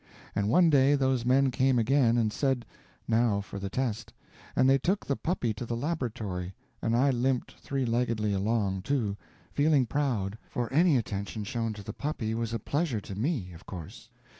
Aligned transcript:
And 0.35 0.49
one 0.49 0.71
day 0.71 0.95
those 0.95 1.25
men 1.25 1.51
came 1.51 1.77
again, 1.77 2.17
and 2.17 2.33
said, 2.33 2.65
now 3.07 3.39
for 3.39 3.59
the 3.59 3.69
test, 3.69 4.11
and 4.55 4.67
they 4.67 4.79
took 4.79 5.05
the 5.05 5.15
puppy 5.15 5.53
to 5.53 5.63
the 5.63 5.75
laboratory, 5.77 6.55
and 6.81 6.97
I 6.97 7.11
limped 7.11 7.51
three 7.51 7.85
leggedly 7.85 8.33
along, 8.33 8.81
too, 8.81 9.15
feeling 9.51 9.85
proud, 9.85 10.39
for 10.49 10.73
any 10.73 10.97
attention 10.97 11.43
shown 11.43 11.73
to 11.73 11.83
the 11.83 11.93
puppy 11.93 12.33
was 12.33 12.51
a 12.51 12.57
pleasure 12.57 12.99
to 13.01 13.13
me, 13.13 13.53
of 13.53 13.67
course. 13.67 14.09